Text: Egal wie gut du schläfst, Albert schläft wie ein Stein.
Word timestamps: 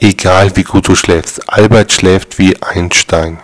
Egal 0.00 0.54
wie 0.54 0.62
gut 0.62 0.86
du 0.86 0.94
schläfst, 0.94 1.48
Albert 1.48 1.90
schläft 1.90 2.38
wie 2.38 2.62
ein 2.62 2.92
Stein. 2.92 3.38